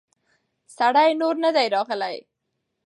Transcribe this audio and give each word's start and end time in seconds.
سړی 0.77 1.09
نور 1.21 1.35
نه 1.43 1.49
دی 1.55 1.67
راغلی. 1.75 2.15